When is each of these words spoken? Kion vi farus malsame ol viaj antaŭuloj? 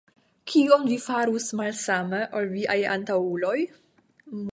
Kion 0.51 0.85
vi 0.91 0.95
farus 1.03 1.49
malsame 1.59 2.21
ol 2.39 2.49
viaj 2.55 2.79
antaŭuloj? 2.95 3.57